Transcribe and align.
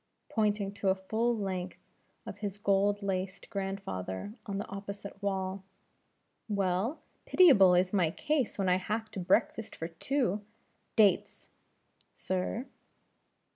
pointing 0.29 0.71
to 0.71 0.87
a 0.87 0.95
full 0.95 1.37
length 1.37 1.85
of 2.25 2.39
his 2.39 2.57
gold 2.57 3.03
laced 3.03 3.47
grandfather 3.51 4.33
on 4.47 4.57
the 4.57 4.65
opposite 4.65 5.21
wall. 5.21 5.63
"Well, 6.49 7.03
pitiable 7.27 7.75
is 7.75 7.93
my 7.93 8.09
case 8.09 8.57
when 8.57 8.67
I 8.67 8.77
have 8.77 9.11
to 9.11 9.19
breakfast 9.19 9.75
for 9.75 9.89
two. 9.89 10.41
Dates!" 10.95 11.49
"Sir." 12.15 12.65